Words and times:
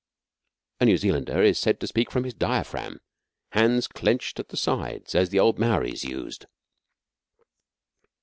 A 0.79 0.85
New 0.85 0.97
Zealander 0.97 1.43
is 1.43 1.59
said 1.59 1.79
to 1.79 1.85
speak 1.85 2.09
from 2.09 2.23
his 2.23 2.33
diaphragm, 2.33 3.01
hands 3.51 3.87
clenched 3.87 4.39
at 4.39 4.47
the 4.49 4.57
sides, 4.57 5.13
as 5.13 5.29
the 5.29 5.37
old 5.39 5.59
Maoris 5.59 6.03
used. 6.03 6.47